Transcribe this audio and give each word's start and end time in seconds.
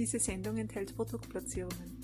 Diese 0.00 0.18
Sendung 0.18 0.56
enthält 0.56 0.96
Produktplatzierungen. 0.96 2.00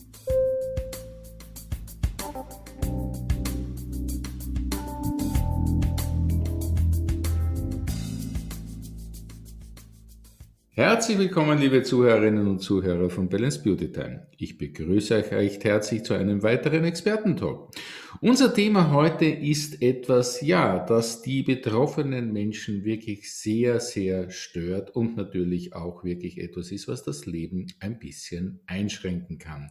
Herzlich 10.72 11.16
willkommen, 11.16 11.58
liebe 11.58 11.82
Zuhörerinnen 11.84 12.46
und 12.46 12.58
Zuhörer 12.58 13.08
von 13.08 13.30
Balance 13.30 13.62
Beauty 13.62 13.90
Time. 13.90 14.26
Ich 14.36 14.58
begrüße 14.58 15.14
euch 15.14 15.32
recht 15.32 15.64
herzlich 15.64 16.04
zu 16.04 16.12
einem 16.12 16.42
weiteren 16.42 16.84
Expertentalk. 16.84 17.70
Unser 18.20 18.54
Thema 18.54 18.92
heute 18.92 19.26
ist 19.26 19.82
etwas, 19.82 20.40
ja, 20.40 20.78
das 20.84 21.22
die 21.22 21.42
betroffenen 21.42 22.32
Menschen 22.32 22.84
wirklich 22.84 23.34
sehr, 23.34 23.80
sehr 23.80 24.30
stört 24.30 24.90
und 24.90 25.16
natürlich 25.16 25.74
auch 25.74 26.04
wirklich 26.04 26.38
etwas 26.38 26.70
ist, 26.72 26.88
was 26.88 27.02
das 27.02 27.26
Leben 27.26 27.66
ein 27.80 27.98
bisschen 27.98 28.60
einschränken 28.66 29.38
kann. 29.38 29.70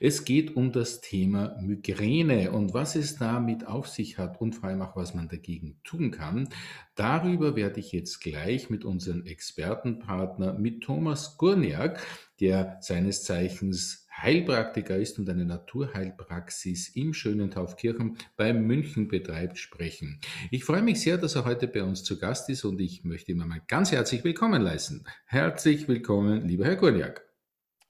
Es 0.00 0.24
geht 0.24 0.56
um 0.56 0.72
das 0.72 1.00
Thema 1.00 1.56
Migräne 1.60 2.52
und 2.52 2.72
was 2.72 2.96
es 2.96 3.16
damit 3.16 3.66
auf 3.66 3.88
sich 3.88 4.18
hat 4.18 4.40
und 4.40 4.54
vor 4.54 4.68
allem 4.68 4.82
auch, 4.82 4.96
was 4.96 5.14
man 5.14 5.28
dagegen 5.28 5.80
tun 5.84 6.10
kann. 6.10 6.48
Darüber 6.94 7.56
werde 7.56 7.80
ich 7.80 7.92
jetzt 7.92 8.20
gleich 8.20 8.70
mit 8.70 8.84
unserem 8.84 9.24
Expertenpartner, 9.24 10.54
mit 10.54 10.82
Thomas 10.82 11.36
Gurniak, 11.36 12.00
der 12.40 12.78
seines 12.80 13.22
Zeichens 13.22 14.01
Heilpraktiker 14.16 14.96
ist 14.96 15.18
und 15.18 15.28
eine 15.28 15.44
Naturheilpraxis 15.44 16.94
im 16.94 17.14
schönen 17.14 17.50
Taufkirchen 17.50 18.18
bei 18.36 18.52
München 18.52 19.08
betreibt, 19.08 19.58
sprechen. 19.58 20.20
Ich 20.50 20.64
freue 20.64 20.82
mich 20.82 21.00
sehr, 21.00 21.18
dass 21.18 21.34
er 21.34 21.44
heute 21.44 21.66
bei 21.66 21.82
uns 21.82 22.04
zu 22.04 22.18
Gast 22.18 22.48
ist 22.50 22.64
und 22.64 22.80
ich 22.80 23.04
möchte 23.04 23.32
ihm 23.32 23.40
einmal 23.40 23.62
ganz 23.66 23.90
herzlich 23.90 24.22
willkommen 24.22 24.62
leisten. 24.62 25.04
Herzlich 25.26 25.88
willkommen, 25.88 26.46
lieber 26.46 26.64
Herr 26.64 26.76
Gurniak. 26.76 27.26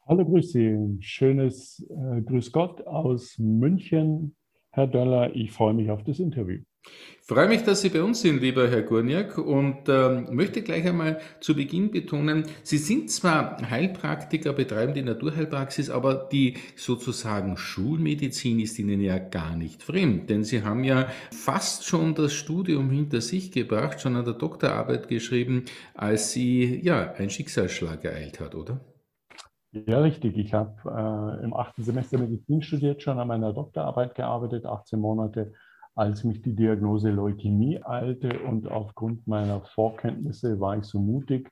Hallo, 0.07 0.25
grüß 0.25 0.53
Sie. 0.53 0.99
Schönes 1.01 1.87
äh, 1.91 2.23
Grüß 2.23 2.53
Gott 2.53 2.87
aus 2.87 3.39
München, 3.39 4.37
Herr 4.71 4.87
Döller. 4.87 5.35
Ich 5.35 5.53
freue 5.53 5.75
mich 5.75 5.91
auf 5.91 6.03
das 6.03 6.19
Interview. 6.19 6.63
Ich 6.85 7.29
freue 7.29 7.47
mich, 7.47 7.63
dass 7.63 7.83
Sie 7.83 7.89
bei 7.89 8.03
uns 8.03 8.21
sind, 8.21 8.43
lieber 8.43 8.69
Herr 8.69 8.83
Gurniak, 8.83 9.39
und 9.39 9.89
ähm, 9.89 10.27
möchte 10.33 10.61
gleich 10.61 10.87
einmal 10.87 11.21
zu 11.39 11.55
Beginn 11.55 11.93
betonen, 11.93 12.45
Sie 12.65 12.79
sind 12.79 13.13
zwar 13.13 13.59
Heilpraktiker, 13.71 14.53
betreiben 14.53 14.93
die 14.93 15.03
Naturheilpraxis, 15.03 15.89
aber 15.89 16.15
die 16.15 16.57
sozusagen 16.75 17.57
Schulmedizin 17.57 18.59
ist 18.59 18.77
Ihnen 18.81 19.01
ja 19.01 19.19
gar 19.19 19.55
nicht 19.55 19.85
fremd, 19.85 20.31
denn 20.31 20.43
Sie 20.43 20.65
haben 20.65 20.83
ja 20.83 21.07
fast 21.31 21.87
schon 21.87 22.17
das 22.17 22.33
Studium 22.33 22.91
hinter 22.91 23.21
sich 23.21 23.53
gebracht, 23.53 24.01
schon 24.01 24.17
an 24.17 24.25
der 24.25 24.35
Doktorarbeit 24.35 25.07
geschrieben, 25.07 25.67
als 25.95 26.33
Sie 26.33 26.81
ja 26.83 27.13
ein 27.13 27.31
Schicksalsschlag 27.31 28.05
ereilt 28.05 28.41
hat, 28.41 28.57
oder? 28.57 28.81
Ja, 29.71 30.01
richtig. 30.01 30.37
Ich 30.37 30.53
habe 30.53 30.75
äh, 30.85 31.45
im 31.45 31.55
achten 31.55 31.85
Semester 31.85 32.19
Medizin 32.19 32.63
studiert, 32.63 33.01
schon 33.01 33.21
an 33.21 33.29
meiner 33.29 33.53
Doktorarbeit 33.53 34.17
gearbeitet, 34.17 34.67
18 34.67 34.99
Monate 34.99 35.53
als 35.95 36.25
mich 36.25 36.43
die 36.43 36.55
Diagnose 36.55 37.11
Leukämie 37.11 37.81
eilte 37.85 38.41
und 38.41 38.69
aufgrund 38.69 39.27
meiner 39.27 39.61
Vorkenntnisse 39.63 40.59
war 40.59 40.79
ich 40.79 40.85
so 40.85 40.99
mutig, 40.99 41.51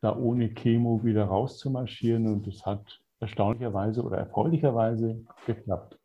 da 0.00 0.16
ohne 0.16 0.54
Chemo 0.54 1.04
wieder 1.04 1.24
rauszumarschieren 1.24 2.26
und 2.26 2.46
es 2.46 2.64
hat 2.64 3.00
erstaunlicherweise 3.20 4.02
oder 4.02 4.18
erfreulicherweise 4.18 5.24
geklappt. 5.46 5.98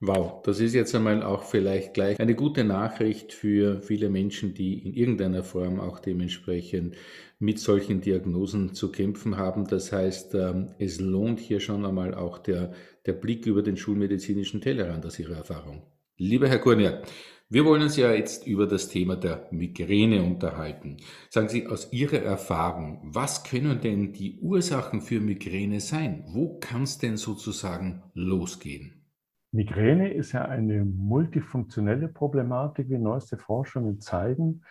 Wow, 0.00 0.42
das 0.42 0.60
ist 0.60 0.74
jetzt 0.74 0.94
einmal 0.94 1.22
auch 1.22 1.42
vielleicht 1.42 1.94
gleich 1.94 2.20
eine 2.20 2.34
gute 2.34 2.64
Nachricht 2.64 3.32
für 3.32 3.80
viele 3.80 4.10
Menschen, 4.10 4.52
die 4.52 4.86
in 4.86 4.92
irgendeiner 4.92 5.42
Form 5.42 5.80
auch 5.80 6.00
dementsprechend 6.00 6.96
mit 7.38 7.58
solchen 7.58 8.02
Diagnosen 8.02 8.74
zu 8.74 8.92
kämpfen 8.92 9.38
haben. 9.38 9.66
Das 9.66 9.92
heißt, 9.92 10.34
ähm, 10.34 10.74
es 10.78 11.00
lohnt 11.00 11.40
hier 11.40 11.60
schon 11.60 11.86
einmal 11.86 12.14
auch 12.14 12.36
der, 12.36 12.72
der 13.06 13.14
Blick 13.14 13.46
über 13.46 13.62
den 13.62 13.78
schulmedizinischen 13.78 14.60
Tellerrand 14.60 15.06
aus 15.06 15.18
Ihrer 15.18 15.36
Erfahrung. 15.36 15.82
Lieber 16.18 16.48
Herr 16.48 16.60
Gurniak, 16.60 17.02
wir 17.50 17.66
wollen 17.66 17.82
uns 17.82 17.98
ja 17.98 18.10
jetzt 18.10 18.46
über 18.46 18.66
das 18.66 18.88
Thema 18.88 19.16
der 19.16 19.48
Migräne 19.50 20.22
unterhalten. 20.22 20.96
Sagen 21.28 21.50
Sie 21.50 21.66
aus 21.66 21.92
Ihrer 21.92 22.22
Erfahrung, 22.22 23.02
was 23.04 23.44
können 23.44 23.82
denn 23.82 24.14
die 24.14 24.38
Ursachen 24.40 25.02
für 25.02 25.20
Migräne 25.20 25.78
sein? 25.80 26.24
Wo 26.28 26.58
kann 26.58 26.84
es 26.84 26.96
denn 26.96 27.18
sozusagen 27.18 28.02
losgehen? 28.14 29.04
Migräne 29.52 30.10
ist 30.10 30.32
ja 30.32 30.46
eine 30.46 30.86
multifunktionelle 30.86 32.08
Problematik, 32.08 32.88
wie 32.88 32.96
neueste 32.96 33.36
Forschungen 33.36 34.00
zeigen. 34.00 34.62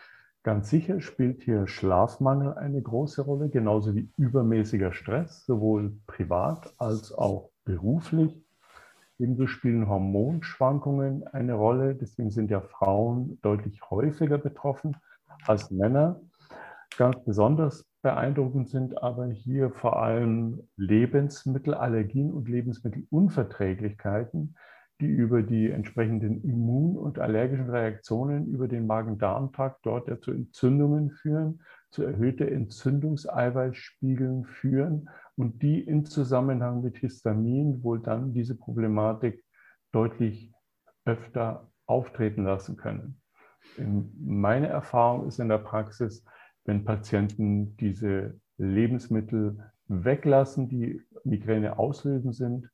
Ganz 0.42 0.72
sicher 0.72 1.00
spielt 1.00 1.44
hier 1.44 1.68
Schlafmangel 1.68 2.56
eine 2.56 2.82
große 2.82 3.22
Rolle, 3.22 3.50
genauso 3.50 3.96
wie 3.96 4.10
übermäßiger 4.18 4.94
Stress, 4.94 5.46
sowohl 5.46 5.96
privat 6.08 6.74
als 6.80 7.12
auch 7.12 7.52
beruflich. 7.66 8.45
Ebenso 9.18 9.48
spielen 9.48 9.88
Hormonschwankungen 9.88 11.26
eine 11.28 11.54
Rolle. 11.54 11.96
Deswegen 11.96 12.32
sind 12.32 12.52
ja 12.52 12.60
Frauen 12.62 13.40
deutlich 13.42 13.82
häufiger 13.90 14.38
betroffen 14.38 14.98
als 15.46 15.72
Männer. 15.72 16.20
Ganz 16.98 17.24
besonders 17.24 17.86
beeindruckend 18.02 18.70
sind 18.70 19.02
aber 19.02 19.28
hier 19.28 19.72
vor 19.72 20.02
allem 20.02 20.68
Lebensmittelallergien 20.78 22.32
und 22.32 22.48
Lebensmittelunverträglichkeiten, 22.48 24.56
die 25.02 25.08
über 25.08 25.42
die 25.42 25.70
entsprechenden 25.70 26.42
immun- 26.44 26.98
und 26.98 27.20
allergischen 27.20 27.70
Reaktionen 27.70 28.48
über 28.48 28.68
den 28.68 28.88
Magen-Darm-Trakt 28.88 29.86
dort 29.86 30.08
ja 30.08 30.20
zu 30.20 30.32
Entzündungen 30.32 31.12
führen, 31.12 31.62
zu 31.96 32.04
erhöhter 32.04 32.50
Entzündungseiweißspiegeln 32.50 34.44
führen 34.44 35.10
und 35.38 35.62
die 35.62 35.80
in 35.80 36.06
Zusammenhang 36.06 36.82
mit 36.82 36.98
Histamin 36.98 37.82
wohl 37.84 38.02
dann 38.02 38.34
diese 38.34 38.58
Problematik 38.58 39.42
deutlich 39.94 40.52
öfter 41.06 41.72
auftreten 41.86 42.44
lassen 42.44 42.76
können. 42.76 43.22
Meine 44.20 44.68
Erfahrung 44.68 45.26
ist 45.26 45.40
in 45.40 45.48
der 45.48 45.60
Praxis, 45.60 46.26
wenn 46.66 46.84
Patienten 46.84 47.78
diese 47.78 48.38
Lebensmittel 48.58 49.72
weglassen, 49.88 50.68
die 50.68 51.02
Migräne 51.24 51.80
auslösen 51.80 52.34
sind, 52.34 52.70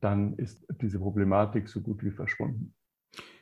dann 0.00 0.34
ist 0.38 0.66
diese 0.80 0.98
Problematik 0.98 1.68
so 1.68 1.80
gut 1.80 2.02
wie 2.02 2.10
verschwunden. 2.10 2.74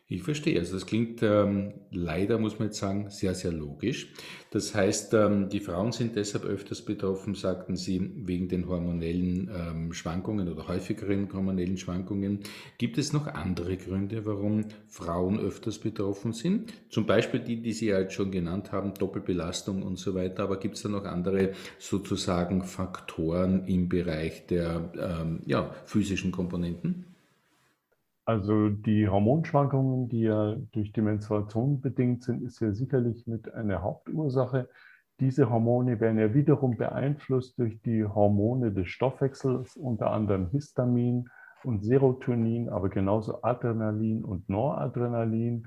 Ich 0.07 0.23
verstehe. 0.23 0.59
Also 0.59 0.75
das 0.75 0.85
klingt 0.85 1.23
ähm, 1.23 1.73
leider, 1.91 2.39
muss 2.39 2.59
man 2.59 2.69
jetzt 2.69 2.79
sagen, 2.79 3.09
sehr, 3.09 3.35
sehr 3.35 3.53
logisch. 3.53 4.13
Das 4.51 4.75
heißt, 4.75 5.15
ähm, 5.15 5.49
die 5.49 5.61
Frauen 5.61 5.93
sind 5.93 6.15
deshalb 6.15 6.45
öfters 6.45 6.83
betroffen, 6.83 7.35
sagten 7.35 7.75
Sie, 7.75 8.13
wegen 8.15 8.49
den 8.49 8.69
hormonellen 8.69 9.51
ähm, 9.51 9.93
Schwankungen 9.95 10.51
oder 10.51 10.69
häufigeren 10.69 11.33
hormonellen 11.33 11.79
Schwankungen. 11.79 12.41
Gibt 12.77 12.99
es 12.99 13.15
noch 13.15 13.29
andere 13.29 13.79
Gründe, 13.79 14.27
warum 14.27 14.67
Frauen 14.89 15.41
öfters 15.41 15.79
betroffen 15.79 16.35
sind? 16.35 16.75
Zum 16.91 17.07
Beispiel 17.07 17.41
die, 17.41 17.63
die 17.63 17.73
Sie 17.73 17.87
jetzt 17.87 18.13
schon 18.13 18.31
genannt 18.31 18.73
haben, 18.73 18.93
Doppelbelastung 18.93 19.83
und 19.83 19.99
so 19.99 20.15
weiter. 20.15 20.43
Aber 20.43 20.61
gibt 20.61 20.77
es 20.77 20.83
da 20.83 20.91
noch 20.91 21.07
andere 21.07 21.53
sozusagen 21.79 22.63
Faktoren 22.63 23.67
im 23.67 23.89
Bereich 23.89 24.47
der 24.49 24.93
ähm, 25.01 25.41
ja, 25.47 25.75
physischen 25.87 26.31
Komponenten? 26.31 27.14
Also 28.27 28.71
die 28.71 29.07
Hormonschwankungen, 29.07 30.09
die 30.09 30.23
ja 30.23 30.57
durch 30.73 30.93
die 30.93 31.03
Menstruation 31.03 31.81
bedingt 31.83 32.23
sind, 32.23 32.43
ist 32.43 32.61
ja 32.61 32.73
sicherlich 32.73 33.27
mit 33.27 33.53
einer 33.53 33.83
Hauptursache. 33.83 34.69
Diese 35.21 35.51
Hormone 35.51 36.01
werden 36.01 36.19
ja 36.19 36.33
wiederum 36.33 36.77
beeinflusst 36.77 37.59
durch 37.59 37.81
die 37.83 38.05
Hormone 38.05 38.73
des 38.73 38.89
Stoffwechsels, 38.89 39.77
unter 39.77 40.11
anderem 40.11 40.49
Histamin 40.51 41.29
und 41.65 41.85
Serotonin, 41.85 42.71
aber 42.71 42.89
genauso 42.89 43.43
Adrenalin 43.43 44.25
und 44.25 44.49
Noradrenalin, 44.49 45.67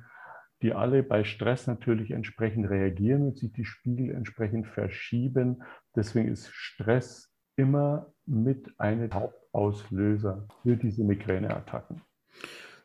die 0.63 0.73
alle 0.73 1.03
bei 1.03 1.23
Stress 1.23 1.67
natürlich 1.67 2.09
entsprechend 2.09 2.67
reagieren 2.69 3.21
und 3.21 3.37
sich 3.37 3.53
die 3.53 3.65
Spiegel 3.65 4.09
entsprechend 4.15 4.65
verschieben. 4.65 5.63
Deswegen 5.95 6.29
ist 6.29 6.49
Stress 6.51 7.31
immer 7.55 8.11
mit 8.25 8.79
einem 8.79 9.13
Hauptauslöser 9.13 10.47
für 10.63 10.75
diese 10.75 11.03
Migräneattacken. 11.03 12.01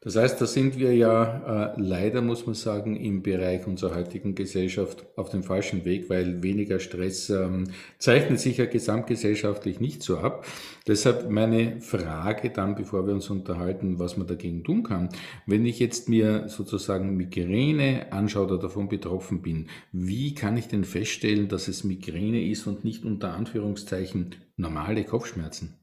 Das 0.04 0.16
heißt, 0.16 0.40
da 0.40 0.46
sind 0.46 0.80
wir 0.80 0.92
ja 0.96 1.74
äh, 1.76 1.80
leider, 1.80 2.22
muss 2.22 2.44
man 2.44 2.56
sagen, 2.56 2.96
im 2.96 3.22
Bereich 3.22 3.68
unserer 3.68 3.94
heutigen 3.94 4.34
Gesellschaft 4.34 5.06
auf 5.14 5.30
dem 5.30 5.44
falschen 5.44 5.84
Weg, 5.84 6.10
weil 6.10 6.42
weniger 6.42 6.80
Stress 6.80 7.30
ähm, 7.30 7.68
zeichnet 7.98 8.40
sich 8.40 8.56
ja 8.56 8.66
gesamtgesellschaftlich 8.66 9.78
nicht 9.78 10.02
so 10.02 10.18
ab. 10.18 10.44
Deshalb 10.88 11.30
meine 11.30 11.80
Frage 11.80 12.50
dann, 12.50 12.74
bevor 12.74 13.06
wir 13.06 13.14
uns 13.14 13.30
unterhalten, 13.30 14.00
was 14.00 14.16
man 14.16 14.26
dagegen 14.26 14.64
tun 14.64 14.82
kann. 14.82 15.08
Wenn 15.46 15.64
ich 15.64 15.78
jetzt 15.78 16.08
mir 16.08 16.48
sozusagen 16.48 17.16
Migräne 17.16 18.10
anschaue 18.10 18.46
oder 18.46 18.58
davon 18.58 18.88
betroffen 18.88 19.40
bin, 19.40 19.68
wie 19.92 20.34
kann 20.34 20.56
ich 20.56 20.66
denn 20.66 20.82
feststellen, 20.82 21.46
dass 21.46 21.68
es 21.68 21.84
Migräne 21.84 22.44
ist 22.44 22.66
und 22.66 22.82
nicht 22.82 23.04
unter 23.04 23.34
Anführungszeichen 23.34 24.34
normale 24.56 25.04
Kopfschmerzen? 25.04 25.78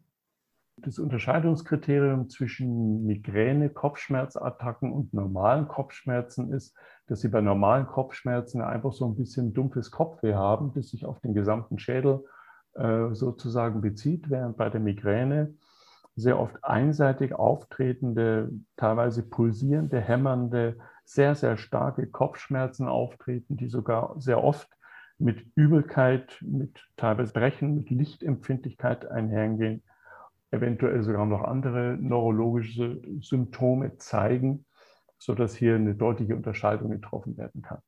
Das 0.81 1.00
Unterscheidungskriterium 1.00 2.30
zwischen 2.30 3.06
Migräne, 3.06 3.70
Kopfschmerzattacken 3.70 4.92
und 4.92 5.14
normalen 5.14 5.68
Kopfschmerzen 5.68 6.52
ist, 6.54 6.76
dass 7.08 7.22
Sie 7.22 7.28
bei 7.28 7.42
normalen 7.42 7.88
Kopfschmerzen 7.88 8.62
einfach 8.62 8.94
so 8.94 9.08
ein 9.08 9.16
bisschen 9.16 9.54
dumpfes 9.54 9.92
Kopfweh 9.92 10.36
haben, 10.36 10.72
das 10.74 10.90
sich 10.90 11.06
auf 11.06 11.20
den 11.22 11.34
gesamten 11.34 11.80
Schädel 11.80 12.24
äh, 12.76 13.14
sozusagen 13.14 13.81
bezieht, 13.81 14.30
während 14.30 14.58
bei 14.58 14.70
der 14.70 14.80
Migräne 14.80 15.56
sehr 16.16 16.40
oft 16.40 16.64
einseitig 16.64 17.34
auftretende, 17.34 18.52
teilweise 18.75 19.24
pulsierende, 19.24 20.00
hämmernde, 20.00 20.78
sehr, 21.04 21.34
sehr 21.36 21.58
starke 21.58 22.08
Kopfschmerzen 22.08 22.88
auftreten, 22.88 23.58
die 23.58 23.70
sogar 23.70 24.16
sehr 24.20 24.44
oft 24.44 24.70
mit 25.18 25.46
Übelkeit, 25.56 26.38
mit 26.42 26.88
teilweise 26.96 27.34
Brechen, 27.34 27.75
mit 27.75 27.90
Lichtempfindlichkeit 27.90 29.10
einhergehen, 29.10 29.84
eventuell 30.51 31.04
sogar 31.04 31.25
noch 31.25 31.44
andere 31.44 31.98
neurologische 32.00 33.01
Symptome 33.22 33.98
zeigen, 33.98 34.66
sodass 35.18 35.56
hier 35.56 35.75
eine 35.75 35.96
deutliche 35.96 36.36
Unterscheidung 36.36 36.92
getroffen 36.92 37.38
werden 37.38 37.62
kann. 37.62 37.80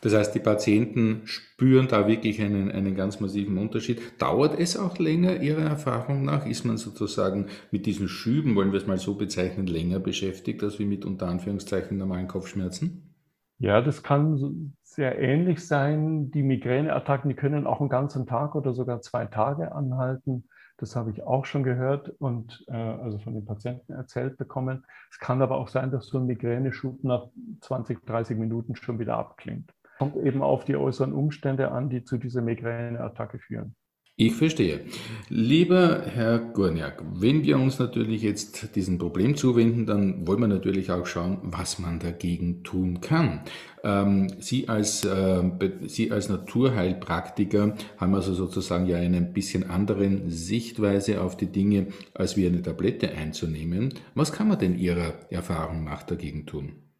Das 0.00 0.14
heißt, 0.14 0.34
die 0.34 0.40
Patienten 0.40 1.22
spüren 1.26 1.86
da 1.86 2.08
wirklich 2.08 2.42
einen, 2.42 2.72
einen 2.72 2.96
ganz 2.96 3.20
massiven 3.20 3.56
Unterschied. 3.56 4.00
Dauert 4.20 4.58
es 4.58 4.76
auch 4.76 4.98
länger 4.98 5.40
Ihrer 5.40 5.62
Erfahrung 5.62 6.24
nach? 6.24 6.44
Ist 6.44 6.64
man 6.64 6.76
sozusagen 6.76 7.46
mit 7.70 7.86
diesen 7.86 8.08
Schüben, 8.08 8.56
wollen 8.56 8.72
wir 8.72 8.78
es 8.78 8.88
mal 8.88 8.98
so 8.98 9.14
bezeichnen, 9.14 9.68
länger 9.68 10.00
beschäftigt, 10.00 10.64
als 10.64 10.80
wie 10.80 10.86
mit 10.86 11.04
unter 11.04 11.28
Anführungszeichen 11.28 11.96
normalen 11.96 12.26
Kopfschmerzen? 12.26 13.14
Ja, 13.58 13.80
das 13.80 14.02
kann 14.02 14.74
sehr 14.82 15.20
ähnlich 15.20 15.64
sein. 15.64 16.32
Die 16.32 16.42
Migräneattacken, 16.42 17.28
die 17.28 17.36
können 17.36 17.68
auch 17.68 17.78
einen 17.78 17.88
ganzen 17.88 18.26
Tag 18.26 18.56
oder 18.56 18.72
sogar 18.72 19.02
zwei 19.02 19.26
Tage 19.26 19.70
anhalten. 19.70 20.48
Das 20.82 20.96
habe 20.96 21.12
ich 21.12 21.22
auch 21.22 21.44
schon 21.44 21.62
gehört 21.62 22.08
und 22.18 22.64
äh, 22.66 22.72
also 22.72 23.16
von 23.20 23.34
den 23.34 23.44
Patienten 23.44 23.92
erzählt 23.92 24.36
bekommen. 24.36 24.84
Es 25.12 25.20
kann 25.20 25.40
aber 25.40 25.58
auch 25.58 25.68
sein, 25.68 25.92
dass 25.92 26.08
so 26.08 26.18
ein 26.18 26.26
Migräneschub 26.26 27.04
nach 27.04 27.28
20, 27.60 28.04
30 28.04 28.36
Minuten 28.36 28.74
schon 28.74 28.98
wieder 28.98 29.16
abklingt. 29.16 29.72
Kommt 29.98 30.16
eben 30.16 30.42
auf 30.42 30.64
die 30.64 30.74
äußeren 30.74 31.12
Umstände 31.12 31.70
an, 31.70 31.88
die 31.88 32.02
zu 32.02 32.18
dieser 32.18 32.42
Migräneattacke 32.42 33.38
führen. 33.38 33.76
Ich 34.16 34.34
verstehe. 34.34 34.84
Lieber 35.30 36.02
Herr 36.04 36.38
Gurniak, 36.38 37.02
wenn 37.14 37.44
wir 37.44 37.58
uns 37.58 37.78
natürlich 37.78 38.20
jetzt 38.20 38.76
diesem 38.76 38.98
Problem 38.98 39.36
zuwenden, 39.36 39.86
dann 39.86 40.26
wollen 40.26 40.40
wir 40.40 40.48
natürlich 40.48 40.92
auch 40.92 41.06
schauen, 41.06 41.38
was 41.42 41.78
man 41.78 41.98
dagegen 41.98 42.62
tun 42.62 43.00
kann. 43.00 43.40
Ähm, 43.82 44.28
Sie, 44.38 44.68
als, 44.68 45.04
äh, 45.04 45.42
Sie 45.86 46.12
als 46.12 46.28
Naturheilpraktiker 46.28 47.74
haben 47.96 48.14
also 48.14 48.34
sozusagen 48.34 48.86
ja 48.86 48.98
eine 48.98 49.16
ein 49.16 49.32
bisschen 49.32 49.70
anderen 49.70 50.28
Sichtweise 50.28 51.22
auf 51.22 51.38
die 51.38 51.50
Dinge, 51.50 51.86
als 52.12 52.36
wie 52.36 52.46
eine 52.46 52.60
Tablette 52.60 53.12
einzunehmen. 53.12 53.94
Was 54.14 54.30
kann 54.30 54.46
man 54.46 54.58
denn 54.58 54.78
Ihrer 54.78 55.14
Erfahrung 55.30 55.84
nach 55.84 56.02
dagegen 56.02 56.44
tun? 56.44 56.91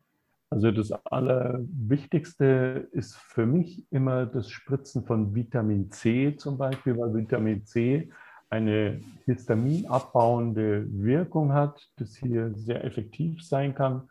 Also 0.53 0.71
das 0.71 0.93
Allerwichtigste 1.07 2.87
ist 2.93 3.17
für 3.17 3.47
mich 3.47 3.91
immer 3.91 4.27
das 4.27 4.51
Spritzen 4.51 5.03
von 5.07 5.35
Vitamin 5.35 5.91
C 5.91 6.37
zum 6.37 6.59
Beispiel, 6.59 6.99
weil 6.99 7.15
Vitamin 7.15 7.65
C 7.65 8.11
eine 8.51 9.01
histaminabbauende 9.25 10.87
Wirkung 10.93 11.55
hat, 11.55 11.89
das 11.97 12.15
hier 12.17 12.53
sehr 12.55 12.85
effektiv 12.85 13.43
sein 13.43 13.75
kann. 13.75 14.11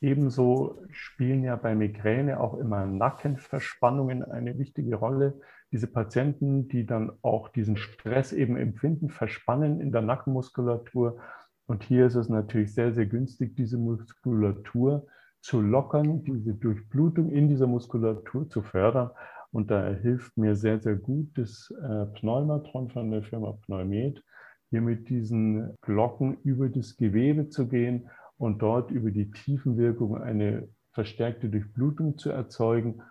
Ebenso 0.00 0.80
spielen 0.92 1.42
ja 1.42 1.56
bei 1.56 1.74
Migräne 1.74 2.38
auch 2.38 2.54
immer 2.54 2.86
Nackenverspannungen 2.86 4.22
eine 4.22 4.56
wichtige 4.60 4.94
Rolle. 4.94 5.40
Diese 5.72 5.88
Patienten, 5.88 6.68
die 6.68 6.86
dann 6.86 7.10
auch 7.22 7.48
diesen 7.48 7.76
Stress 7.76 8.32
eben 8.32 8.56
empfinden, 8.56 9.10
verspannen 9.10 9.80
in 9.80 9.90
der 9.90 10.02
Nackenmuskulatur. 10.02 11.18
Und 11.66 11.82
hier 11.82 12.06
ist 12.06 12.14
es 12.14 12.28
natürlich 12.28 12.72
sehr, 12.72 12.92
sehr 12.92 13.06
günstig, 13.06 13.56
diese 13.56 13.76
Muskulatur 13.76 15.08
zu 15.44 15.60
lockern, 15.60 16.24
diese 16.24 16.54
Durchblutung 16.54 17.30
in 17.30 17.48
dieser 17.48 17.66
Muskulatur 17.66 18.48
zu 18.48 18.62
fördern. 18.62 19.10
Und 19.52 19.70
da 19.70 19.88
hilft 19.90 20.38
mir 20.38 20.56
sehr, 20.56 20.80
sehr 20.80 20.96
gut 20.96 21.28
das 21.36 21.70
äh, 21.82 22.06
Pneumatron 22.18 22.88
von 22.88 23.10
der 23.10 23.22
Firma 23.22 23.52
Pneumet, 23.66 24.24
hier 24.70 24.80
mit 24.80 25.10
diesen 25.10 25.76
Glocken 25.82 26.38
über 26.44 26.70
das 26.70 26.96
Gewebe 26.96 27.50
zu 27.50 27.68
gehen 27.68 28.08
und 28.38 28.62
dort 28.62 28.90
über 28.90 29.10
die 29.10 29.30
Tiefenwirkung 29.30 30.16
eine 30.16 30.66
verstärkte 30.92 31.50
Durchblutung 31.50 32.16
zu 32.16 32.30
erzeugen, 32.30 33.02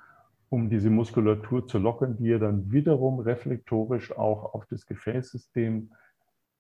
um 0.50 0.72
diese 0.72 0.90
Muskulatur 0.90 1.68
zu 1.68 1.78
lockern, 1.78 2.18
die 2.18 2.30
ja 2.30 2.40
dann 2.40 2.72
wiederum 2.72 3.20
reflektorisch 3.20 4.12
auch 4.12 4.56
auf 4.56 4.66
das 4.66 4.88
Gefäßsystem 4.88 5.92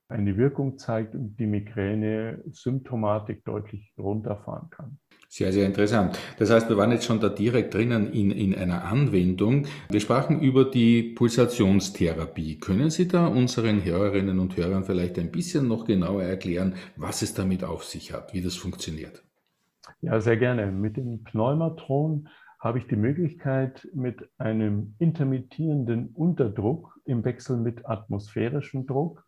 eine 0.07 0.37
Wirkung 0.37 0.77
zeigt 0.77 1.15
und 1.15 1.35
die 1.39 1.47
Migräne-Symptomatik 1.47 3.43
deutlich 3.43 3.91
runterfahren 3.97 4.69
kann. 4.69 4.99
Sehr, 5.35 5.51
sehr 5.51 5.65
interessant. 5.65 6.19
Das 6.37 6.51
heißt, 6.51 6.69
wir 6.69 6.77
waren 6.77 6.91
jetzt 6.91 7.05
schon 7.05 7.19
da 7.19 7.27
direkt 7.27 7.73
drinnen 7.73 8.13
in, 8.13 8.29
in 8.29 8.53
einer 8.53 8.85
Anwendung. 8.85 9.65
Wir 9.89 9.99
sprachen 9.99 10.39
über 10.39 10.63
die 10.63 11.15
Pulsationstherapie. 11.15 12.59
Können 12.59 12.91
Sie 12.91 13.07
da 13.07 13.25
unseren 13.25 13.83
Hörerinnen 13.83 14.37
und 14.37 14.55
Hörern 14.57 14.83
vielleicht 14.83 15.17
ein 15.17 15.31
bisschen 15.31 15.67
noch 15.67 15.85
genauer 15.85 16.21
erklären, 16.21 16.75
was 16.97 17.23
es 17.23 17.33
damit 17.33 17.63
auf 17.63 17.83
sich 17.83 18.13
hat, 18.13 18.31
wie 18.35 18.43
das 18.43 18.55
funktioniert? 18.55 19.23
Ja, 20.01 20.21
sehr 20.21 20.37
gerne. 20.37 20.71
Mit 20.71 20.97
dem 20.97 21.23
Pneumatron 21.23 22.29
habe 22.59 22.77
ich 22.77 22.85
die 22.85 22.95
Möglichkeit, 22.95 23.87
mit 23.95 24.29
einem 24.37 24.93
intermittierenden 24.99 26.09
Unterdruck 26.13 26.99
im 27.05 27.25
Wechsel 27.25 27.57
mit 27.57 27.87
atmosphärischem 27.87 28.85
Druck 28.85 29.25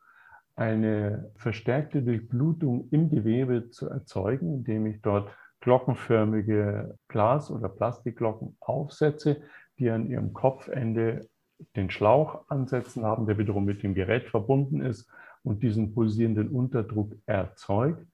eine 0.55 1.31
verstärkte 1.35 2.03
Durchblutung 2.03 2.89
im 2.91 3.09
Gewebe 3.09 3.71
zu 3.71 3.89
erzeugen, 3.89 4.53
indem 4.53 4.85
ich 4.85 5.01
dort 5.01 5.31
glockenförmige 5.65 6.95
Glas- 7.07 7.49
oder 7.49 7.69
Plastikglocken 7.69 8.55
aufsetze, 8.59 9.41
die 9.79 9.89
an 9.89 10.07
ihrem 10.07 10.31
Kopfende 10.31 11.27
den 11.75 11.89
Schlauch 11.89 12.47
ansetzen 12.49 13.03
haben, 13.03 13.25
der 13.25 13.39
wiederum 13.39 13.65
mit 13.65 13.81
dem 13.81 13.95
Gerät 13.95 14.29
verbunden 14.29 14.81
ist 14.81 15.09
und 15.43 15.63
diesen 15.63 15.95
pulsierenden 15.95 16.49
Unterdruck 16.49 17.15
erzeugt. 17.25 18.05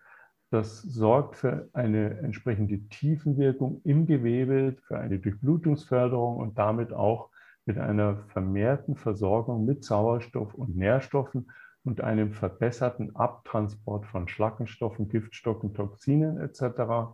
Das 0.50 0.82
sorgt 0.82 1.36
für 1.36 1.68
eine 1.74 2.20
entsprechende 2.20 2.80
Tiefenwirkung 2.88 3.82
im 3.84 4.06
Gewebe, 4.06 4.78
für 4.88 4.98
eine 4.98 5.20
Durchblutungsförderung 5.20 6.38
und 6.38 6.58
damit 6.58 6.94
auch 6.94 7.32
mit 7.66 7.78
einer 7.78 8.24
vermehrten 8.30 8.96
Versorgung 8.96 9.66
mit 9.66 9.84
Sauerstoff 9.84 10.54
und 10.54 10.78
Nährstoffen 10.78 11.52
und 11.84 12.00
einem 12.00 12.32
verbesserten 12.32 13.14
Abtransport 13.14 14.06
von 14.06 14.30
Schlackenstoffen, 14.30 15.10
Giftstoffen, 15.10 15.74
Toxinen 15.74 16.38
etc. 16.38 17.12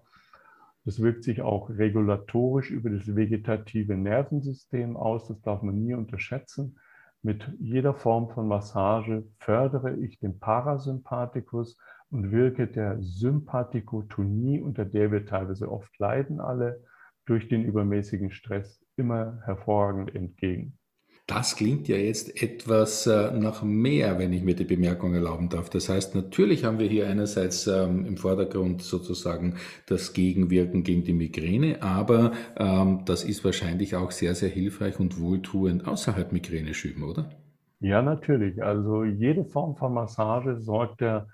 Das 0.88 1.02
wirkt 1.02 1.26
sich 1.26 1.42
auch 1.42 1.70
regulatorisch 1.70 2.72
über 2.72 2.90
das 2.90 3.14
vegetative 3.14 3.98
Nervensystem 3.98 4.96
aus. 4.96 5.28
Das 5.28 5.42
darf 5.42 5.62
man 5.62 5.76
nie 5.76 5.94
unterschätzen. 5.94 6.80
Mit 7.22 7.52
jeder 7.60 7.94
Form 7.94 8.30
von 8.30 8.48
Massage 8.48 9.26
fördere 9.38 9.98
ich 9.98 10.18
den 10.20 10.40
Parasympathikus 10.40 11.78
und 12.10 12.32
wirke 12.32 12.68
der 12.68 13.02
Sympathikotonie, 13.02 14.62
unter 14.62 14.86
der 14.86 15.12
wir 15.12 15.26
teilweise 15.26 15.70
oft 15.70 15.92
leiden 16.00 16.40
alle, 16.40 16.82
durch 17.26 17.50
den 17.50 17.66
übermäßigen 17.66 18.32
Stress 18.32 18.82
immer 18.96 19.42
hervorragend 19.44 20.16
entgegen. 20.16 20.78
Das 21.28 21.58
klingt 21.58 21.90
ja 21.90 21.98
jetzt 21.98 22.42
etwas 22.42 23.06
äh, 23.06 23.32
nach 23.32 23.62
mehr, 23.62 24.18
wenn 24.18 24.32
ich 24.32 24.44
mir 24.44 24.56
die 24.56 24.64
Bemerkung 24.64 25.14
erlauben 25.14 25.50
darf. 25.50 25.70
Das 25.70 25.90
heißt, 25.90 26.16
natürlich 26.16 26.64
haben 26.64 26.80
wir 26.80 26.88
hier 26.88 27.10
einerseits 27.10 27.68
ähm, 27.68 28.06
im 28.06 28.16
Vordergrund 28.16 28.82
sozusagen 28.82 29.56
das 29.88 30.14
Gegenwirken 30.14 30.84
gegen 30.84 31.04
die 31.04 31.12
Migräne, 31.12 31.82
aber 31.84 32.32
ähm, 32.56 33.02
das 33.04 33.26
ist 33.26 33.44
wahrscheinlich 33.44 33.98
auch 33.98 34.12
sehr, 34.12 34.36
sehr 34.36 34.48
hilfreich 34.48 35.02
und 35.02 35.20
wohltuend 35.20 35.86
außerhalb 35.86 36.32
Migräneschüben, 36.32 37.04
oder? 37.04 37.30
Ja, 37.82 38.02
natürlich. 38.02 38.64
Also 38.64 39.04
jede 39.04 39.44
Form 39.44 39.76
von 39.76 39.94
Massage 39.94 40.62
sorgt 40.62 41.02
ja 41.02 41.28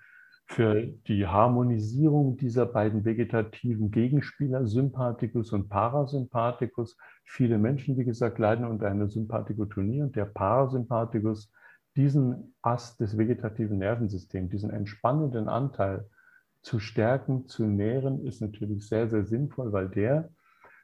für 0.46 0.88
die 1.08 1.28
Harmonisierung 1.28 2.38
dieser 2.38 2.66
beiden 2.66 3.06
vegetativen 3.06 3.92
Gegenspieler, 3.92 4.66
Sympathikus 4.66 5.54
und 5.54 5.70
Parasympathikus. 5.70 6.98
Viele 7.26 7.58
Menschen, 7.58 7.98
wie 7.98 8.06
gesagt, 8.06 8.40
leiden 8.40 8.66
unter 8.66 8.88
einer 8.88 9.08
Sympathikotonie 9.08 10.02
und 10.02 10.16
der 10.16 10.26
Parasympathikus, 10.26 11.52
diesen 11.96 12.56
Ast 12.62 13.00
des 13.00 13.18
vegetativen 13.18 13.78
Nervensystems, 13.78 14.50
diesen 14.50 14.72
entspannenden 14.72 15.48
Anteil 15.48 16.10
zu 16.62 16.80
stärken, 16.80 17.48
zu 17.48 17.66
nähren, 17.66 18.26
ist 18.26 18.42
natürlich 18.42 18.88
sehr, 18.88 19.10
sehr 19.10 19.26
sinnvoll, 19.26 19.72
weil 19.72 19.90
der 19.90 20.30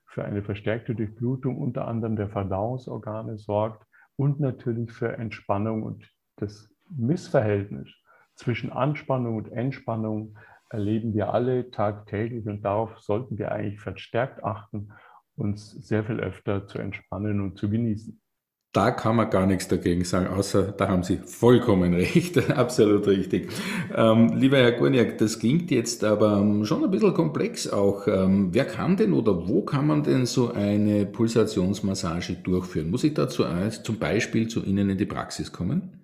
für 0.05 0.25
eine 0.25 0.43
verstärkte 0.43 0.95
Durchblutung 0.95 1.57
unter 1.57 1.87
anderem 1.87 2.15
der 2.15 2.29
Verdauungsorgane 2.29 3.37
sorgt 3.37 3.85
und 4.15 4.39
natürlich 4.39 4.91
für 4.91 5.17
Entspannung 5.17 5.83
und 5.83 6.09
das 6.37 6.69
Missverhältnis 6.89 7.89
zwischen 8.35 8.71
Anspannung 8.71 9.37
und 9.37 9.51
Entspannung 9.51 10.37
erleben 10.69 11.13
wir 11.13 11.33
alle 11.33 11.71
tagtäglich 11.71 12.47
und 12.47 12.63
darauf 12.63 12.99
sollten 12.99 13.37
wir 13.37 13.51
eigentlich 13.51 13.79
verstärkt 13.79 14.43
achten, 14.43 14.91
uns 15.39 15.71
sehr 15.71 16.03
viel 16.03 16.19
öfter 16.19 16.67
zu 16.67 16.77
entspannen 16.79 17.41
und 17.41 17.57
zu 17.57 17.69
genießen. 17.69 18.19
Da 18.71 18.91
kann 18.91 19.15
man 19.15 19.31
gar 19.31 19.47
nichts 19.47 19.67
dagegen 19.67 20.03
sagen, 20.03 20.27
außer 20.27 20.73
da 20.73 20.89
haben 20.89 21.01
Sie 21.01 21.17
vollkommen 21.17 21.93
recht, 21.95 22.51
absolut 22.51 23.07
richtig. 23.07 23.51
Ähm, 23.95 24.33
lieber 24.35 24.57
Herr 24.57 24.73
Gurniak, 24.73 25.17
das 25.17 25.39
klingt 25.39 25.71
jetzt 25.71 26.03
aber 26.03 26.37
ähm, 26.37 26.63
schon 26.65 26.83
ein 26.83 26.91
bisschen 26.91 27.15
komplex 27.15 27.67
auch. 27.67 28.07
Ähm, 28.07 28.49
wer 28.51 28.65
kann 28.65 28.95
denn 28.95 29.13
oder 29.13 29.47
wo 29.47 29.63
kann 29.63 29.87
man 29.87 30.03
denn 30.03 30.27
so 30.27 30.51
eine 30.53 31.07
Pulsationsmassage 31.07 32.33
durchführen? 32.43 32.91
Muss 32.91 33.03
ich 33.03 33.15
dazu 33.15 33.43
zum 33.81 33.97
Beispiel 33.97 34.47
zu 34.47 34.63
Ihnen 34.63 34.91
in 34.91 34.99
die 34.99 35.07
Praxis 35.07 35.51
kommen? 35.51 35.99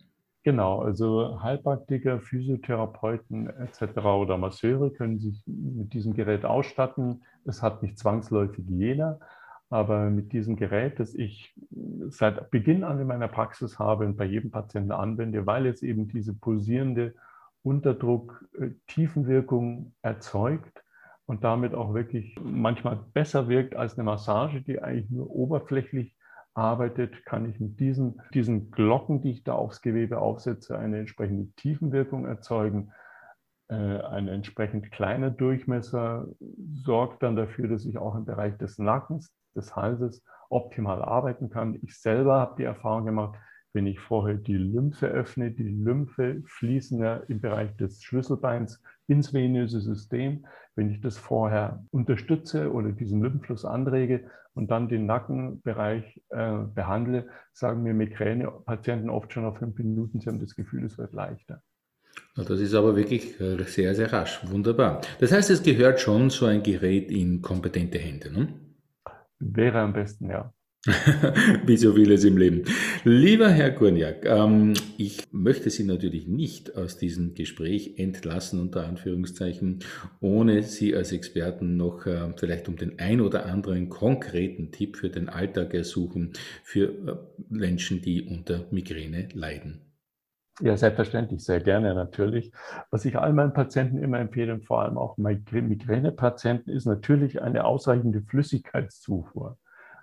Genau, 0.46 0.80
also 0.80 1.42
Heilpraktiker, 1.42 2.20
Physiotherapeuten 2.20 3.48
etc. 3.48 3.98
oder 3.98 4.38
Masseure 4.38 4.92
können 4.92 5.20
sich 5.20 5.44
mit 5.48 5.94
diesem 5.94 6.14
Gerät 6.14 6.46
ausstatten. 6.46 7.24
Es 7.46 7.62
hat 7.62 7.84
nicht 7.84 7.98
zwangsläufig 7.98 8.66
jeder, 8.68 9.20
aber 9.70 10.10
mit 10.10 10.34
diesem 10.34 10.56
Gerät, 10.56 11.00
das 11.00 11.14
ich 11.14 11.54
seit 12.08 12.50
Beginn 12.52 12.84
an 12.84 13.00
in 13.00 13.08
meiner 13.08 13.28
Praxis 13.28 13.80
habe 13.80 14.06
und 14.06 14.16
bei 14.18 14.26
jedem 14.26 14.52
Patienten 14.52 14.92
anwende, 14.92 15.46
weil 15.46 15.66
es 15.66 15.82
eben 15.84 16.08
diese 16.08 16.34
pulsierende 16.34 17.16
Unterdruck-Tiefenwirkung 17.64 19.94
äh, 20.02 20.10
erzeugt 20.10 20.84
und 21.26 21.44
damit 21.44 21.74
auch 21.74 21.96
wirklich 21.96 22.38
manchmal 22.42 23.00
besser 23.14 23.48
wirkt 23.48 23.76
als 23.76 23.96
eine 23.96 24.04
Massage, 24.04 24.62
die 24.62 24.80
eigentlich 24.82 25.10
nur 25.10 25.30
oberflächlich 25.30 26.16
arbeitet, 26.54 27.26
kann 27.26 27.50
ich 27.50 27.60
mit 27.60 27.80
diesen, 27.80 28.22
diesen 28.34 28.70
Glocken, 28.72 29.22
die 29.22 29.32
ich 29.32 29.44
da 29.44 29.54
aufs 29.54 29.82
Gewebe 29.82 30.20
aufsetze, 30.20 30.78
eine 30.78 31.00
entsprechende 31.00 31.52
Tiefenwirkung 31.56 32.26
erzeugen. 32.26 32.92
Äh, 33.68 33.76
ein 33.76 34.28
entsprechend 34.28 34.92
kleiner 34.92 35.32
Durchmesser 35.32 36.28
sorgt 36.84 37.24
dann 37.24 37.36
dafür, 37.36 37.68
dass 37.68 37.86
ich 37.86 37.98
auch 37.98 38.16
im 38.16 38.26
Bereich 38.26 38.58
des 38.58 38.78
Nackens, 38.78 39.34
des 39.56 39.76
Halses 39.76 40.24
optimal 40.50 41.02
arbeiten 41.02 41.50
kann. 41.50 41.80
Ich 41.82 42.00
selber 42.00 42.40
habe 42.40 42.56
die 42.58 42.64
Erfahrung 42.64 43.06
gemacht, 43.06 43.40
wenn 43.74 43.88
ich 43.88 44.00
vorher 44.00 44.36
die 44.36 44.56
Lymphe 44.56 45.08
öffne, 45.08 45.52
die 45.52 45.68
Lymphe 45.68 46.42
fließen 46.46 47.00
ja 47.00 47.18
im 47.28 47.42
Bereich 47.42 47.76
des 47.76 48.02
Schlüsselbeins 48.04 48.82
ins 49.08 49.34
venöse 49.34 49.82
System. 49.82 50.46
Wenn 50.76 50.90
ich 50.90 51.02
das 51.02 51.18
vorher 51.18 51.84
unterstütze 51.92 52.72
oder 52.72 52.92
diesen 52.92 53.22
Lymphfluss 53.22 53.66
anrege 53.66 54.30
und 54.54 54.72
dann 54.72 54.88
den 54.88 55.06
Nackenbereich 55.06 56.22
äh, 56.30 56.58
behandle, 56.74 57.28
sagen 57.52 57.84
mir 57.84 57.94
Migräne-Patienten 57.94 59.10
oft 59.10 59.34
schon 59.34 59.46
auf 59.46 59.58
fünf 59.58 59.78
Minuten, 59.78 60.20
sie 60.20 60.30
haben 60.30 60.40
das 60.40 60.56
Gefühl, 60.56 60.86
es 60.86 60.98
wird 60.98 61.14
leichter. 61.14 61.62
Das 62.36 62.60
ist 62.60 62.74
aber 62.74 62.96
wirklich 62.96 63.40
äh, 63.40 63.64
sehr, 63.64 63.96
sehr 63.96 64.12
rasch. 64.12 64.42
Wunderbar. 64.46 65.02
Das 65.20 65.32
heißt, 65.32 65.50
es 65.50 65.64
gehört 65.64 66.00
schon 66.02 66.30
so 66.30 66.46
ein 66.46 66.64
Gerät 66.64 67.10
in 67.10 67.42
kompetente 67.42 67.98
Hände, 67.98 68.32
ne? 68.32 68.54
Wäre 69.40 69.80
am 69.80 69.94
besten, 69.94 70.30
ja. 70.30 70.54
Wie 71.66 71.78
so 71.78 71.94
vieles 71.94 72.24
im 72.26 72.38
Leben. 72.38 72.64
Lieber 73.04 73.50
Herr 73.50 73.72
Gurniak, 73.72 74.24
ähm, 74.26 74.74
ich 74.98 75.24
möchte 75.32 75.72
Sie 75.72 75.84
natürlich 75.84 76.28
nicht 76.28 76.76
aus 76.76 76.98
diesem 76.98 77.34
Gespräch 77.34 77.98
entlassen, 77.98 78.60
unter 78.60 78.86
Anführungszeichen, 78.86 79.80
ohne 80.20 80.62
Sie 80.62 80.96
als 80.96 81.12
Experten 81.12 81.76
noch 81.76 82.06
äh, 82.06 82.32
vielleicht 82.38 82.68
um 82.68 82.76
den 82.76 83.00
ein 83.00 83.20
oder 83.20 83.48
anderen 83.48 83.90
konkreten 83.90 84.72
Tipp 84.72 84.98
für 84.98 85.10
den 85.10 85.28
Alltag 85.28 85.74
ersuchen 85.74 86.34
für 86.64 86.90
äh, 86.90 87.18
Menschen, 87.50 88.02
die 88.02 88.22
unter 88.22 88.68
Migräne 88.70 89.30
leiden. 89.34 89.85
Ja, 90.62 90.78
selbstverständlich, 90.78 91.44
sehr 91.44 91.60
gerne 91.60 91.94
natürlich. 91.94 92.54
Was 92.90 93.04
ich 93.04 93.20
all 93.20 93.34
meinen 93.34 93.54
Patienten 93.54 93.98
immer 93.98 94.20
empfehle, 94.20 94.62
vor 94.62 94.84
allem 94.84 94.98
auch 94.98 95.18
Migränepatienten, 95.18 96.72
ist 96.72 96.86
natürlich 96.86 97.42
eine 97.42 97.66
ausreichende 97.66 98.22
Flüssigkeitszufuhr. 98.22 99.58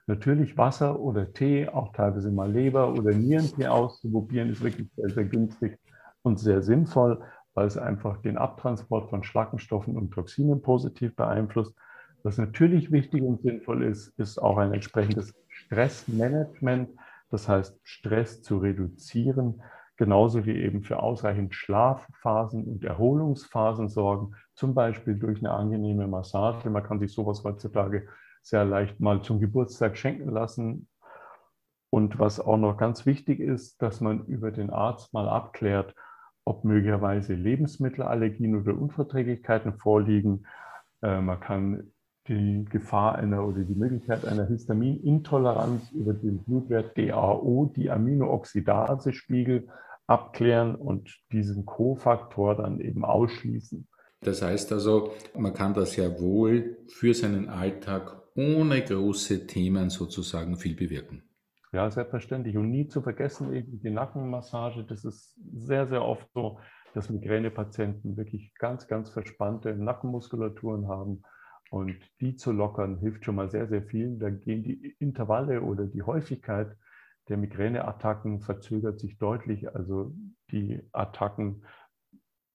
Natürlich 0.06 0.58
Wasser 0.58 1.00
oder 1.00 1.32
Tee, 1.32 1.68
auch 1.68 1.92
teilweise 1.92 2.30
mal 2.30 2.52
Leber 2.52 2.92
oder 2.92 3.12
Nierentee 3.12 3.66
auszuprobieren, 3.66 4.50
ist 4.50 4.62
wirklich 4.62 4.88
sehr, 4.94 5.08
sehr 5.08 5.24
günstig 5.24 5.78
und 6.20 6.38
sehr 6.38 6.60
sinnvoll, 6.60 7.22
weil 7.54 7.66
es 7.66 7.78
einfach 7.78 8.20
den 8.20 8.36
Abtransport 8.36 9.08
von 9.08 9.22
Schlackenstoffen 9.24 9.96
und 9.96 10.10
Toxinen 10.10 10.60
positiv 10.60 11.16
beeinflusst. 11.16 11.74
Was 12.24 12.36
natürlich 12.36 12.92
wichtig 12.92 13.22
und 13.22 13.40
sinnvoll 13.40 13.84
ist, 13.84 14.08
ist 14.18 14.38
auch 14.38 14.58
ein 14.58 14.74
entsprechendes 14.74 15.32
Stressmanagement, 15.48 16.90
das 17.30 17.48
heißt 17.48 17.80
Stress 17.84 18.42
zu 18.42 18.58
reduzieren, 18.58 19.62
genauso 20.02 20.44
wie 20.46 20.56
eben 20.56 20.82
für 20.82 21.00
ausreichend 21.00 21.54
Schlafphasen 21.54 22.64
und 22.64 22.82
Erholungsphasen 22.82 23.88
sorgen, 23.88 24.34
zum 24.52 24.74
Beispiel 24.74 25.14
durch 25.14 25.38
eine 25.38 25.52
angenehme 25.52 26.08
Massage. 26.08 26.68
Man 26.70 26.82
kann 26.82 26.98
sich 26.98 27.12
sowas 27.12 27.44
heutzutage 27.44 28.08
sehr 28.42 28.64
leicht 28.64 28.98
mal 28.98 29.22
zum 29.22 29.38
Geburtstag 29.38 29.96
schenken 29.96 30.30
lassen. 30.30 30.88
Und 31.88 32.18
was 32.18 32.40
auch 32.40 32.56
noch 32.56 32.78
ganz 32.78 33.06
wichtig 33.06 33.38
ist, 33.38 33.80
dass 33.80 34.00
man 34.00 34.24
über 34.26 34.50
den 34.50 34.70
Arzt 34.70 35.14
mal 35.14 35.28
abklärt, 35.28 35.94
ob 36.44 36.64
möglicherweise 36.64 37.34
Lebensmittelallergien 37.34 38.56
oder 38.56 38.76
Unverträglichkeiten 38.76 39.74
vorliegen. 39.74 40.46
Äh, 41.00 41.20
man 41.20 41.38
kann 41.38 41.92
die 42.26 42.64
Gefahr 42.64 43.14
einer 43.14 43.46
oder 43.46 43.60
die 43.60 43.76
Möglichkeit 43.76 44.24
einer 44.24 44.46
Histaminintoleranz 44.46 45.92
über 45.92 46.12
den 46.12 46.42
Blutwert 46.42 46.98
DAO, 46.98 47.72
die 47.76 47.88
Aminooxidase-Spiegel, 47.88 49.68
abklären 50.06 50.74
und 50.74 51.20
diesen 51.32 51.64
Kofaktor 51.64 52.56
dann 52.56 52.80
eben 52.80 53.04
ausschließen. 53.04 53.88
Das 54.20 54.42
heißt 54.42 54.72
also, 54.72 55.12
man 55.34 55.52
kann 55.52 55.74
das 55.74 55.96
ja 55.96 56.20
wohl 56.20 56.78
für 56.88 57.12
seinen 57.12 57.48
Alltag 57.48 58.22
ohne 58.34 58.82
große 58.82 59.46
Themen 59.46 59.90
sozusagen 59.90 60.56
viel 60.56 60.76
bewirken. 60.76 61.22
Ja, 61.72 61.90
selbstverständlich. 61.90 62.56
Und 62.56 62.70
nie 62.70 62.86
zu 62.86 63.02
vergessen 63.02 63.52
eben 63.52 63.80
die 63.80 63.90
Nackenmassage. 63.90 64.84
Das 64.84 65.04
ist 65.04 65.34
sehr, 65.54 65.86
sehr 65.86 66.04
oft 66.04 66.28
so, 66.34 66.60
dass 66.94 67.10
Migränepatienten 67.10 68.16
wirklich 68.16 68.52
ganz, 68.58 68.86
ganz 68.86 69.10
verspannte 69.10 69.74
Nackenmuskulaturen 69.74 70.86
haben. 70.88 71.22
Und 71.70 71.96
die 72.20 72.36
zu 72.36 72.52
lockern 72.52 72.98
hilft 72.98 73.24
schon 73.24 73.36
mal 73.36 73.50
sehr, 73.50 73.66
sehr 73.66 73.82
viel. 73.82 74.18
Da 74.18 74.28
gehen 74.28 74.62
die 74.62 74.94
Intervalle 74.98 75.62
oder 75.62 75.86
die 75.86 76.02
Häufigkeit 76.02 76.76
der 77.28 77.36
Migräneattacken 77.36 78.40
verzögert 78.40 79.00
sich 79.00 79.18
deutlich. 79.18 79.74
Also 79.74 80.12
die 80.50 80.82
Attacken 80.92 81.62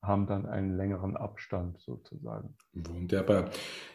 haben 0.04 0.28
dann 0.28 0.46
einen 0.46 0.78
längeren 0.78 1.18
Abstand 1.18 1.80
sozusagen. 1.80 2.56
Wunderbar. 2.74 3.50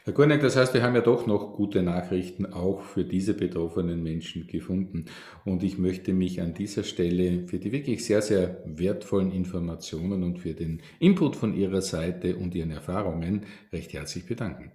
Herr 0.04 0.12
Gurneck, 0.12 0.42
das 0.42 0.56
heißt, 0.56 0.74
wir 0.74 0.82
haben 0.82 0.94
ja 0.94 1.00
doch 1.00 1.26
noch 1.26 1.54
gute 1.54 1.82
Nachrichten 1.82 2.52
auch 2.52 2.82
für 2.82 3.04
diese 3.04 3.34
betroffenen 3.34 4.02
Menschen 4.02 4.46
gefunden. 4.46 5.06
Und 5.44 5.62
ich 5.62 5.78
möchte 5.78 6.12
mich 6.12 6.40
an 6.40 6.54
dieser 6.54 6.82
Stelle 6.82 7.46
für 7.46 7.58
die 7.58 7.72
wirklich 7.72 8.04
sehr, 8.04 8.20
sehr 8.20 8.62
wertvollen 8.66 9.30
Informationen 9.30 10.22
und 10.22 10.40
für 10.40 10.54
den 10.54 10.82
Input 10.98 11.36
von 11.36 11.54
Ihrer 11.54 11.82
Seite 11.82 12.36
und 12.36 12.54
Ihren 12.54 12.70
Erfahrungen 12.70 13.46
recht 13.72 13.92
herzlich 13.92 14.26
bedanken. 14.26 14.72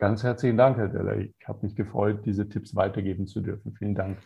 Ganz 0.00 0.22
herzlichen 0.22 0.56
Dank, 0.56 0.78
Herr 0.78 0.88
Deller. 0.88 1.18
Ich 1.18 1.46
habe 1.46 1.58
mich 1.60 1.76
gefreut, 1.76 2.20
diese 2.24 2.48
Tipps 2.48 2.74
weitergeben 2.74 3.26
zu 3.26 3.42
dürfen. 3.42 3.74
Vielen 3.78 3.94
Dank. 3.94 4.16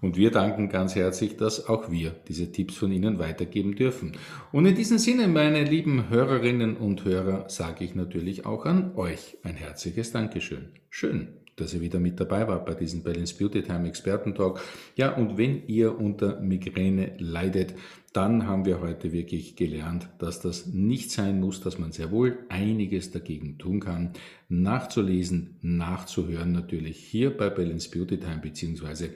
Und 0.00 0.16
wir 0.16 0.30
danken 0.30 0.68
ganz 0.68 0.94
herzlich, 0.94 1.36
dass 1.36 1.68
auch 1.68 1.90
wir 1.90 2.14
diese 2.28 2.52
Tipps 2.52 2.76
von 2.76 2.92
Ihnen 2.92 3.18
weitergeben 3.18 3.74
dürfen. 3.74 4.12
Und 4.52 4.66
in 4.66 4.76
diesem 4.76 4.98
Sinne, 4.98 5.26
meine 5.26 5.64
lieben 5.64 6.10
Hörerinnen 6.10 6.76
und 6.76 7.04
Hörer, 7.04 7.48
sage 7.48 7.84
ich 7.84 7.96
natürlich 7.96 8.46
auch 8.46 8.66
an 8.66 8.94
euch 8.94 9.36
ein 9.42 9.56
herzliches 9.56 10.12
Dankeschön. 10.12 10.68
Schön, 10.90 11.26
dass 11.56 11.74
ihr 11.74 11.80
wieder 11.80 11.98
mit 11.98 12.20
dabei 12.20 12.46
wart 12.46 12.64
bei 12.64 12.74
diesem 12.74 13.02
Balance 13.02 13.36
Beauty 13.36 13.62
Time 13.62 13.88
Expertentalk. 13.88 14.60
Ja, 14.94 15.12
und 15.16 15.36
wenn 15.36 15.66
ihr 15.66 15.98
unter 15.98 16.40
Migräne 16.40 17.14
leidet, 17.18 17.74
dann 18.16 18.46
haben 18.46 18.64
wir 18.64 18.80
heute 18.80 19.12
wirklich 19.12 19.56
gelernt, 19.56 20.08
dass 20.18 20.40
das 20.40 20.66
nicht 20.68 21.10
sein 21.10 21.38
muss, 21.38 21.60
dass 21.60 21.78
man 21.78 21.92
sehr 21.92 22.10
wohl 22.10 22.38
einiges 22.48 23.10
dagegen 23.10 23.58
tun 23.58 23.80
kann. 23.80 24.14
Nachzulesen, 24.48 25.58
nachzuhören 25.60 26.52
natürlich 26.52 26.96
hier 26.96 27.36
bei 27.36 27.50
Balance 27.50 27.90
Beauty 27.90 28.18
Time 28.18 28.38
beziehungsweise 28.40 29.10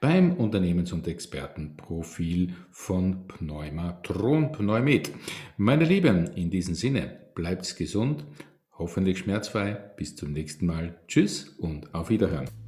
beim 0.00 0.32
Unternehmens- 0.32 0.94
und 0.94 1.06
Expertenprofil 1.06 2.54
von 2.70 3.28
Pneumatron 3.28 4.52
Pneumet. 4.52 5.10
Meine 5.58 5.84
Lieben, 5.84 6.28
in 6.28 6.48
diesem 6.50 6.74
Sinne, 6.74 7.14
bleibt's 7.34 7.76
gesund, 7.76 8.24
hoffentlich 8.78 9.18
schmerzfrei. 9.18 9.74
Bis 9.98 10.16
zum 10.16 10.32
nächsten 10.32 10.64
Mal. 10.64 10.98
Tschüss 11.08 11.50
und 11.58 11.94
auf 11.94 12.08
Wiederhören. 12.08 12.65